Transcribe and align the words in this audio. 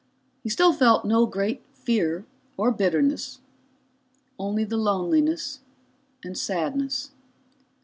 He 0.41 0.49
still 0.49 0.73
felt 0.73 1.05
no 1.05 1.27
great 1.27 1.61
fear 1.75 2.25
or 2.57 2.71
bitterness. 2.71 3.37
Only 4.39 4.63
the 4.63 4.75
loneliness, 4.75 5.59
and 6.25 6.35
sadness. 6.35 7.11